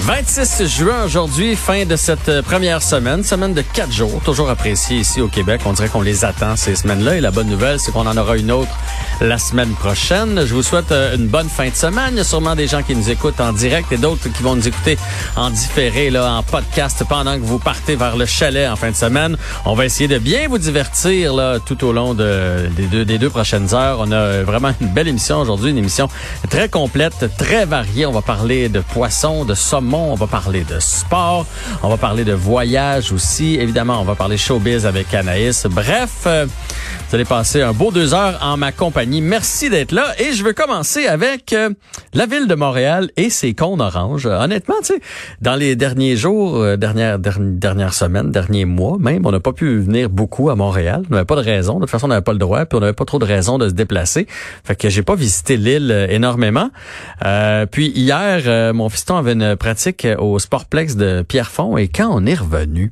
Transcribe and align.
26 0.00 0.64
juin 0.66 1.04
aujourd'hui, 1.04 1.56
fin 1.56 1.84
de 1.84 1.96
cette 1.96 2.28
euh, 2.28 2.40
première 2.40 2.82
semaine, 2.82 3.24
semaine 3.24 3.52
de 3.52 3.62
quatre 3.62 3.92
jours, 3.92 4.20
toujours 4.24 4.48
appréciée 4.48 4.98
ici 4.98 5.20
au 5.20 5.26
Québec. 5.26 5.62
On 5.66 5.72
dirait 5.72 5.88
qu'on 5.88 6.02
les 6.02 6.24
attend 6.24 6.54
ces 6.56 6.76
semaines-là. 6.76 7.16
Et 7.16 7.20
la 7.20 7.32
bonne 7.32 7.48
nouvelle, 7.48 7.80
c'est 7.80 7.90
qu'on 7.90 8.06
en 8.06 8.16
aura 8.16 8.36
une 8.36 8.52
autre 8.52 8.70
la 9.20 9.38
semaine 9.38 9.72
prochaine. 9.72 10.44
Je 10.46 10.54
vous 10.54 10.62
souhaite 10.62 10.92
euh, 10.92 11.16
une 11.16 11.26
bonne 11.26 11.48
fin 11.48 11.68
de 11.68 11.74
semaine. 11.74 12.10
Il 12.12 12.18
y 12.18 12.20
a 12.20 12.24
sûrement 12.24 12.54
des 12.54 12.68
gens 12.68 12.82
qui 12.82 12.94
nous 12.94 13.10
écoutent 13.10 13.40
en 13.40 13.52
direct 13.52 13.90
et 13.90 13.96
d'autres 13.96 14.28
qui 14.28 14.42
vont 14.42 14.54
nous 14.54 14.68
écouter 14.68 14.96
en 15.36 15.50
différé, 15.50 16.10
là, 16.10 16.32
en 16.32 16.42
podcast 16.44 17.02
pendant 17.08 17.34
que 17.34 17.44
vous 17.44 17.58
partez 17.58 17.96
vers 17.96 18.16
le 18.16 18.24
chalet 18.24 18.70
en 18.70 18.76
fin 18.76 18.90
de 18.90 18.96
semaine. 18.96 19.36
On 19.64 19.74
va 19.74 19.84
essayer 19.84 20.08
de 20.08 20.18
bien 20.18 20.48
vous 20.48 20.58
divertir 20.58 21.34
là, 21.34 21.58
tout 21.58 21.84
au 21.84 21.92
long 21.92 22.14
de, 22.14 22.68
des, 22.76 22.86
deux, 22.86 23.04
des 23.04 23.18
deux 23.18 23.30
prochaines 23.30 23.74
heures. 23.74 23.98
On 24.00 24.12
a 24.12 24.42
vraiment 24.42 24.70
une 24.80 24.88
belle 24.88 25.08
émission 25.08 25.40
aujourd'hui, 25.40 25.72
une 25.72 25.78
émission 25.78 26.08
très 26.48 26.68
complète, 26.68 27.28
très 27.36 27.66
variée. 27.66 28.06
On 28.06 28.12
va 28.12 28.22
parler 28.22 28.68
de 28.68 28.80
poissons, 28.80 29.44
de 29.44 29.54
saumon 29.54 29.87
on 29.96 30.14
va 30.14 30.26
parler 30.26 30.64
de 30.64 30.78
sport, 30.80 31.46
on 31.82 31.88
va 31.88 31.96
parler 31.96 32.24
de 32.24 32.32
voyage 32.34 33.12
aussi. 33.12 33.54
Évidemment, 33.54 34.00
on 34.00 34.04
va 34.04 34.14
parler 34.14 34.36
showbiz 34.36 34.84
avec 34.84 35.14
Anaïs. 35.14 35.66
Bref, 35.66 36.24
euh, 36.26 36.46
vous 37.08 37.14
allez 37.14 37.24
passer 37.24 37.62
un 37.62 37.72
beau 37.72 37.90
deux 37.90 38.12
heures 38.12 38.38
en 38.42 38.58
ma 38.58 38.70
compagnie. 38.70 39.22
Merci 39.22 39.70
d'être 39.70 39.92
là. 39.92 40.12
Et 40.18 40.32
je 40.32 40.44
veux 40.44 40.52
commencer 40.52 41.06
avec 41.06 41.52
euh, 41.52 41.70
la 42.12 42.26
ville 42.26 42.46
de 42.46 42.54
Montréal 42.54 43.10
et 43.16 43.30
ses 43.30 43.54
cônes 43.54 43.80
oranges. 43.80 44.26
honnêtement, 44.26 44.74
tu 44.80 44.94
sais, 44.94 45.00
dans 45.40 45.54
les 45.54 45.74
derniers 45.74 46.16
jours, 46.16 46.56
euh, 46.56 46.76
dernières 46.76 47.94
semaines, 47.94 48.30
derniers 48.30 48.66
mois 48.66 48.98
même, 48.98 49.24
on 49.24 49.32
n'a 49.32 49.40
pas 49.40 49.52
pu 49.52 49.78
venir 49.78 50.10
beaucoup 50.10 50.50
à 50.50 50.54
Montréal. 50.54 51.02
On 51.10 51.14
n'avait 51.14 51.24
pas 51.24 51.36
de 51.36 51.40
raison. 51.40 51.76
De 51.76 51.80
toute 51.80 51.90
façon, 51.90 52.06
on 52.06 52.10
n'avait 52.10 52.20
pas 52.20 52.32
le 52.32 52.38
droit, 52.38 52.66
puis 52.66 52.76
on 52.76 52.80
n'avait 52.80 52.92
pas 52.92 53.06
trop 53.06 53.18
de 53.18 53.24
raison 53.24 53.56
de 53.56 53.68
se 53.68 53.74
déplacer. 53.74 54.26
Fait 54.64 54.76
que 54.76 54.90
j'ai 54.90 55.02
pas 55.02 55.14
visité 55.14 55.56
l'île 55.56 56.08
énormément. 56.10 56.70
puis 57.70 57.90
hier, 57.94 58.74
mon 58.74 58.88
fiston 58.90 59.16
avait 59.16 59.32
une 59.32 59.56
pratique 59.56 59.77
au 60.18 60.38
Sportplex 60.38 60.96
de 60.96 61.22
Pierrefonds 61.22 61.76
et 61.76 61.88
quand 61.88 62.08
on 62.10 62.26
est 62.26 62.34
revenu, 62.34 62.90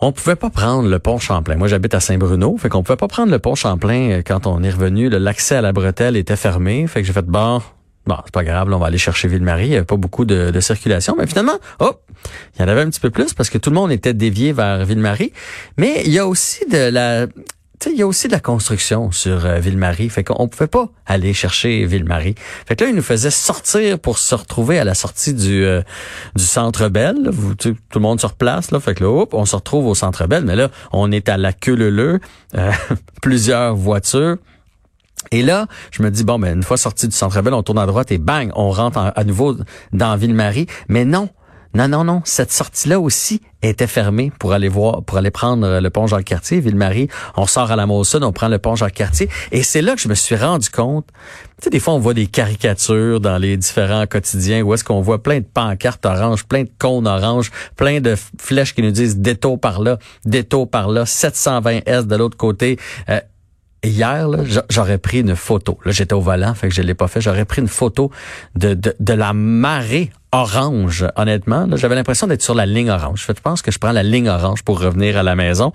on 0.00 0.12
pouvait 0.12 0.36
pas 0.36 0.50
prendre 0.50 0.88
le 0.88 0.98
pont 0.98 1.18
Champlain. 1.18 1.56
Moi, 1.56 1.68
j'habite 1.68 1.94
à 1.94 2.00
Saint-Bruno, 2.00 2.56
fait 2.58 2.68
qu'on 2.68 2.82
pouvait 2.82 2.96
pas 2.96 3.08
prendre 3.08 3.32
le 3.32 3.38
pont 3.38 3.54
Champlain 3.54 4.10
euh, 4.10 4.22
quand 4.24 4.46
on 4.46 4.62
est 4.62 4.70
revenu. 4.70 5.08
L'accès 5.08 5.56
à 5.56 5.62
la 5.62 5.72
bretelle 5.72 6.16
était 6.16 6.36
fermé, 6.36 6.86
fait 6.86 7.00
que 7.00 7.06
j'ai 7.06 7.12
fait 7.12 7.24
bon. 7.24 7.62
Bon, 8.06 8.16
c'est 8.22 8.34
pas 8.34 8.44
grave, 8.44 8.68
on 8.70 8.78
va 8.78 8.86
aller 8.86 8.98
chercher 8.98 9.28
Ville-Marie. 9.28 9.64
Il 9.64 9.70
n'y 9.70 9.76
avait 9.76 9.86
pas 9.86 9.96
beaucoup 9.96 10.26
de, 10.26 10.50
de, 10.50 10.60
circulation. 10.60 11.16
Mais 11.18 11.26
finalement, 11.26 11.58
hop, 11.78 12.02
il 12.54 12.60
y 12.60 12.64
en 12.64 12.68
avait 12.68 12.82
un 12.82 12.90
petit 12.90 13.00
peu 13.00 13.08
plus 13.08 13.32
parce 13.32 13.48
que 13.48 13.56
tout 13.56 13.70
le 13.70 13.76
monde 13.76 13.90
était 13.92 14.12
dévié 14.12 14.52
vers 14.52 14.84
Ville-Marie. 14.84 15.32
Mais 15.78 16.02
il 16.04 16.12
y 16.12 16.18
a 16.18 16.26
aussi 16.26 16.66
de 16.66 16.90
la 16.90 17.26
il 17.86 17.96
y 17.96 18.02
a 18.02 18.06
aussi 18.06 18.28
de 18.28 18.32
la 18.32 18.40
construction 18.40 19.10
sur 19.10 19.44
euh, 19.44 19.58
Ville-Marie. 19.58 20.08
Fait 20.08 20.24
qu'on 20.24 20.48
pouvait 20.48 20.68
pas 20.68 20.88
aller 21.06 21.34
chercher 21.34 21.84
Ville-Marie. 21.84 22.34
Fait 22.66 22.76
que 22.76 22.84
là, 22.84 22.90
ils 22.90 22.96
nous 22.96 23.02
faisaient 23.02 23.30
sortir 23.30 23.98
pour 23.98 24.18
se 24.18 24.34
retrouver 24.34 24.78
à 24.78 24.84
la 24.84 24.94
sortie 24.94 25.34
du, 25.34 25.64
euh, 25.64 25.82
du 26.36 26.44
Centre 26.44 26.88
Belle. 26.88 27.30
tout 27.58 27.76
le 27.94 28.00
monde 28.00 28.20
sur 28.20 28.34
place, 28.34 28.70
là. 28.70 28.80
Fait 28.80 28.94
que 28.94 29.04
là, 29.04 29.10
hop, 29.10 29.34
on 29.34 29.44
se 29.44 29.56
retrouve 29.56 29.86
au 29.86 29.94
Centre 29.94 30.26
Belle. 30.26 30.44
Mais 30.44 30.56
là, 30.56 30.70
on 30.92 31.12
est 31.12 31.28
à 31.28 31.36
la 31.36 31.52
queue 31.52 31.74
leu 31.74 32.20
euh, 32.56 32.72
plusieurs 33.22 33.74
voitures. 33.74 34.36
Et 35.30 35.42
là, 35.42 35.66
je 35.90 36.02
me 36.02 36.10
dis, 36.10 36.24
bon, 36.24 36.38
ben, 36.38 36.56
une 36.56 36.62
fois 36.62 36.76
sorti 36.76 37.08
du 37.08 37.16
Centre 37.16 37.40
Belle, 37.42 37.54
on 37.54 37.62
tourne 37.62 37.78
à 37.78 37.86
droite 37.86 38.12
et 38.12 38.18
bang, 38.18 38.50
on 38.54 38.70
rentre 38.70 39.12
à 39.14 39.24
nouveau 39.24 39.56
dans 39.92 40.16
Ville-Marie. 40.16 40.66
Mais 40.88 41.04
non, 41.04 41.28
non, 41.74 41.88
non, 41.88 42.04
non. 42.04 42.22
Cette 42.24 42.52
sortie-là 42.52 43.00
aussi 43.00 43.40
était 43.60 43.88
fermée 43.88 44.30
pour 44.38 44.52
aller 44.52 44.68
voir, 44.68 45.02
pour 45.02 45.18
aller 45.18 45.32
prendre 45.32 45.80
le 45.80 45.90
pont 45.90 46.06
Jacques-Cartier, 46.06 46.60
Ville-Marie. 46.60 47.08
On 47.36 47.46
sort 47.46 47.72
à 47.72 47.76
la 47.76 47.84
Mosson, 47.84 48.22
on 48.22 48.32
prend 48.32 48.46
le 48.46 48.58
pont 48.58 48.76
Jacques-Cartier. 48.76 49.28
Et 49.50 49.64
c'est 49.64 49.82
là 49.82 49.96
que 49.96 50.00
je 50.00 50.08
me 50.08 50.14
suis 50.14 50.36
rendu 50.36 50.70
compte. 50.70 51.06
Tu 51.58 51.64
sais, 51.64 51.70
des 51.70 51.80
fois, 51.80 51.94
on 51.94 51.98
voit 51.98 52.14
des 52.14 52.28
caricatures 52.28 53.18
dans 53.18 53.38
les 53.38 53.56
différents 53.56 54.06
quotidiens 54.06 54.62
où 54.62 54.72
est-ce 54.72 54.84
qu'on 54.84 55.00
voit 55.00 55.20
plein 55.20 55.40
de 55.40 55.46
pancartes 55.52 56.06
oranges, 56.06 56.44
plein 56.44 56.62
de 56.62 56.70
cônes 56.78 57.08
oranges, 57.08 57.50
plein 57.74 58.00
de 58.00 58.14
flèches 58.38 58.74
qui 58.74 58.82
nous 58.82 58.92
disent 58.92 59.16
détour 59.16 59.58
par 59.58 59.80
là, 59.80 59.98
détour 60.24 60.70
par 60.70 60.88
là, 60.88 61.06
720 61.06 61.80
S 61.86 62.06
de 62.06 62.14
l'autre 62.14 62.36
côté. 62.36 62.78
Euh, 63.08 63.20
hier, 63.82 64.28
j'aurais 64.70 64.98
pris 64.98 65.20
une 65.20 65.34
photo. 65.34 65.78
Là, 65.84 65.90
j'étais 65.90 66.14
au 66.14 66.20
volant, 66.20 66.54
fait 66.54 66.68
que 66.68 66.74
je 66.74 66.82
l'ai 66.82 66.94
pas 66.94 67.08
fait. 67.08 67.20
J'aurais 67.20 67.44
pris 67.44 67.62
une 67.62 67.68
photo 67.68 68.12
de, 68.54 68.74
de 68.74 69.12
la 69.12 69.32
marée 69.32 70.12
orange, 70.34 71.06
honnêtement. 71.14 71.68
J'avais 71.76 71.94
l'impression 71.94 72.26
d'être 72.26 72.42
sur 72.42 72.54
la 72.54 72.66
ligne 72.66 72.90
orange. 72.90 73.24
Je 73.26 73.32
pense 73.32 73.62
que 73.62 73.70
je 73.70 73.78
prends 73.78 73.92
la 73.92 74.02
ligne 74.02 74.28
orange 74.28 74.64
pour 74.64 74.80
revenir 74.80 75.16
à 75.16 75.22
la 75.22 75.36
maison. 75.36 75.72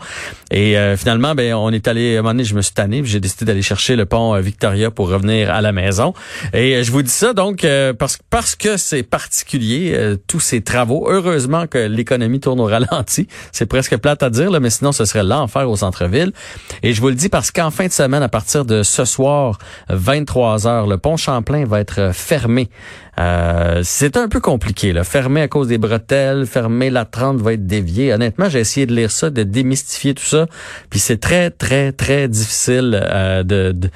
Et 0.51 0.77
euh, 0.77 0.97
finalement, 0.97 1.33
ben 1.33 1.53
on 1.53 1.71
est 1.71 1.87
allé, 1.87 2.17
à 2.17 2.19
un 2.19 2.21
moment 2.21 2.33
donné, 2.33 2.43
je 2.43 2.55
me 2.55 2.61
suis 2.61 2.73
tanné, 2.73 3.01
j'ai 3.05 3.21
décidé 3.21 3.45
d'aller 3.45 3.61
chercher 3.61 3.95
le 3.95 4.05
pont 4.05 4.35
euh, 4.35 4.41
Victoria 4.41 4.91
pour 4.91 5.09
revenir 5.09 5.49
à 5.49 5.61
la 5.61 5.71
maison. 5.71 6.13
Et 6.53 6.75
euh, 6.75 6.83
je 6.83 6.91
vous 6.91 7.01
dis 7.01 7.09
ça 7.09 7.31
donc 7.31 7.65
parce, 7.97 8.55
que 8.57 8.75
c'est 8.75 9.03
particulier, 9.03 10.17
tous 10.27 10.41
ces 10.41 10.61
travaux. 10.61 11.07
Heureusement 11.09 11.65
que 11.67 11.77
l'économie 11.77 12.41
tourne 12.41 12.59
au 12.59 12.65
ralenti. 12.65 13.27
C'est 13.53 13.65
presque 13.65 13.95
plate 13.95 14.23
à 14.23 14.29
dire, 14.29 14.51
mais 14.59 14.69
sinon 14.69 14.91
ce 14.91 15.05
serait 15.05 15.23
l'enfer 15.23 15.69
au 15.69 15.77
centre-ville. 15.77 16.33
Et 16.83 16.93
je 16.93 16.99
vous 16.99 17.07
le 17.09 17.15
dis 17.15 17.29
parce 17.29 17.51
qu'en 17.51 17.71
fin 17.71 17.87
de 17.87 17.91
semaine, 17.91 18.23
à 18.23 18.29
partir 18.29 18.65
de 18.65 18.83
ce 18.83 19.05
soir, 19.05 19.57
23 19.89 20.67
heures, 20.67 20.87
le 20.87 20.97
pont 20.97 21.15
Champlain 21.15 21.65
va 21.65 21.79
être 21.79 22.11
fermé. 22.13 22.69
c'est 23.83 24.17
un 24.17 24.27
peu 24.27 24.39
compliqué. 24.49 24.93
Là. 24.93 25.03
Fermé 25.03 25.41
à 25.41 25.47
cause 25.47 25.67
des 25.67 25.77
bretelles, 25.77 26.47
fermé 26.47 26.89
la 26.89 27.05
30 27.05 27.39
va 27.39 27.53
être 27.53 27.67
déviée. 27.67 28.11
Honnêtement, 28.11 28.49
j'ai 28.49 28.59
essayé 28.59 28.87
de 28.87 28.95
lire 28.95 29.11
ça, 29.11 29.29
de 29.29 29.43
démystifier 29.43 30.15
tout 30.15 30.23
ça. 30.23 30.47
Puis 30.89 30.99
c'est 30.99 31.17
très, 31.17 31.51
très, 31.51 31.91
très 31.91 32.27
difficile 32.27 32.99
euh, 32.99 33.43
de 33.43 33.71
de 33.71 33.91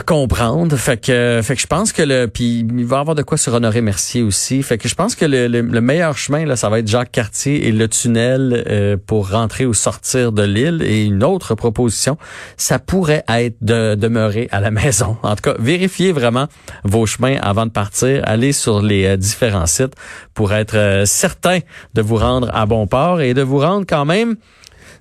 comprendre. 0.00 0.76
Fait 0.76 0.96
que, 0.96 1.40
fait 1.42 1.54
que 1.54 1.60
je 1.60 1.66
pense 1.66 1.92
que 1.92 2.02
le, 2.02 2.26
puis 2.26 2.66
il 2.76 2.84
va 2.84 2.98
avoir 2.98 3.14
de 3.14 3.22
quoi 3.22 3.38
sur 3.38 3.54
Honoré 3.54 3.80
Mercier 3.80 4.22
aussi. 4.22 4.62
Fait 4.62 4.78
que 4.78 4.88
je 4.88 4.94
pense 4.94 5.14
que 5.14 5.24
le, 5.24 5.46
le, 5.46 5.80
meilleur 5.80 6.16
chemin 6.18 6.44
là, 6.44 6.56
ça 6.56 6.68
va 6.68 6.80
être 6.80 6.88
Jacques 6.88 7.12
Cartier 7.12 7.68
et 7.68 7.72
le 7.72 7.88
tunnel 7.88 8.64
euh, 8.66 8.96
pour 9.04 9.30
rentrer 9.30 9.64
ou 9.64 9.74
sortir 9.74 10.32
de 10.32 10.42
l'île. 10.42 10.82
Et 10.82 11.04
une 11.04 11.22
autre 11.22 11.54
proposition, 11.54 12.18
ça 12.56 12.78
pourrait 12.80 13.24
être 13.28 13.56
de 13.60 13.94
demeurer 13.94 14.48
à 14.50 14.60
la 14.60 14.72
maison. 14.72 15.16
En 15.22 15.36
tout 15.36 15.42
cas, 15.42 15.54
vérifiez 15.58 16.10
vraiment 16.10 16.48
vos 16.82 17.06
chemins 17.06 17.36
avant 17.40 17.66
de 17.66 17.70
partir. 17.70 18.22
Allez 18.24 18.52
sur 18.52 18.82
les 18.82 19.06
euh, 19.06 19.16
différents 19.16 19.66
sites 19.66 19.94
pour 20.34 20.52
être 20.52 20.76
euh, 20.76 21.04
certain 21.06 21.60
de 21.94 22.02
vous 22.02 22.16
rendre 22.16 22.50
à 22.52 22.66
bon 22.66 22.88
port 22.88 23.20
et 23.20 23.34
de 23.34 23.42
vous 23.42 23.58
rendre 23.58 23.86
quand 23.88 24.04
même 24.04 24.36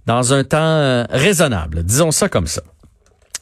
dans 0.06 0.34
un 0.34 0.44
temps 0.44 1.04
raisonnable. 1.10 1.82
Disons 1.84 2.12
ça 2.12 2.30
comme 2.30 2.46
ça. 2.46 2.62